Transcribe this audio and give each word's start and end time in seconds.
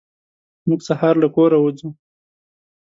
موږ 0.67 0.79
سهار 0.87 1.15
له 1.23 1.27
کوره 1.35 1.57
وځو. 1.59 1.89